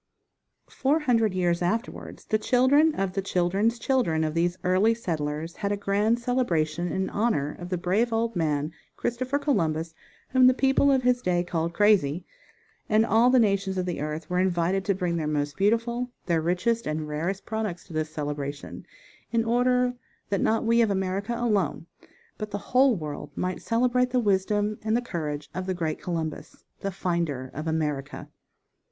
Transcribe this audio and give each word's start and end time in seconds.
Four 0.71 1.01
hundred 1.01 1.35
years 1.35 1.61
afterwards 1.61 2.25
the 2.25 2.39
children 2.39 2.95
of 2.95 3.13
the 3.13 3.21
children's 3.21 3.77
children 3.77 4.23
of 4.23 4.33
these 4.33 4.57
early 4.63 4.95
settlers, 4.95 5.57
had 5.57 5.71
a 5.71 5.77
grand 5.77 6.17
celebration 6.17 6.91
in 6.91 7.07
honor 7.11 7.55
of 7.59 7.69
the 7.69 7.77
brave 7.77 8.11
old 8.11 8.35
man, 8.35 8.71
Christopher 8.97 9.37
Columbus, 9.37 9.93
whom 10.29 10.47
the 10.47 10.55
people 10.55 10.91
of 10.91 11.03
his 11.03 11.21
day 11.21 11.43
called 11.43 11.75
crazy, 11.75 12.25
and 12.89 13.05
all 13.05 13.29
the 13.29 13.37
nations 13.37 13.77
of 13.77 13.85
the 13.85 14.01
earth 14.01 14.27
were 14.27 14.39
invited 14.39 14.83
to 14.85 14.95
bring 14.95 15.17
their 15.17 15.27
most 15.27 15.55
beautiful, 15.55 16.09
their 16.25 16.41
richest 16.41 16.87
and 16.87 17.07
rarest 17.07 17.45
products 17.45 17.83
to 17.83 17.93
this 17.93 18.09
celebration, 18.09 18.87
in 19.31 19.45
order 19.45 19.93
that 20.29 20.41
not 20.41 20.65
we 20.65 20.81
of 20.81 20.89
America 20.89 21.35
alone, 21.37 21.85
but 22.39 22.49
_the 22.49 22.57
whole 22.59 22.95
world 22.95 23.29
might 23.35 23.61
celebrate 23.61 24.09
the 24.09 24.19
wisdom 24.19 24.79
and 24.81 24.97
the 24.97 25.01
courage 25.03 25.47
of 25.53 25.67
the 25.67 25.75
great 25.75 26.01
Columbus, 26.01 26.63
"the 26.79 26.91
finder 26.91 27.51
of 27.53 27.67
America." 27.67 28.27